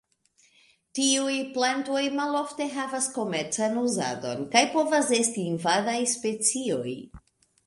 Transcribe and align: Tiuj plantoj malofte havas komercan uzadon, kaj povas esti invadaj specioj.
Tiuj 0.99 1.35
plantoj 1.57 2.01
malofte 2.19 2.67
havas 2.77 3.11
komercan 3.19 3.77
uzadon, 3.83 4.43
kaj 4.57 4.65
povas 4.73 5.13
esti 5.21 5.45
invadaj 5.53 5.99
specioj. 6.15 6.99